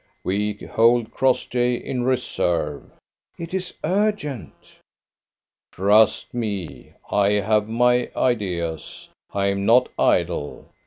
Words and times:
"We 0.23 0.53
hold 0.73 1.11
Crossjay 1.11 1.75
in 1.75 2.01
reserve." 2.01 2.89
"It 3.37 3.53
is 3.53 3.77
urgent." 3.83 4.79
"Trust 5.71 6.33
me. 6.33 6.93
I 7.11 7.33
have 7.33 7.69
my 7.69 8.09
ideas. 8.15 9.09
I 9.31 9.45
am 9.49 9.63
not 9.63 9.89
idle. 9.99 10.71